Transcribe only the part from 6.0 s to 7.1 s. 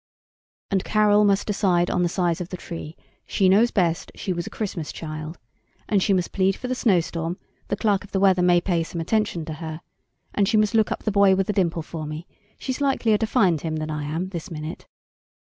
she must plead for the snow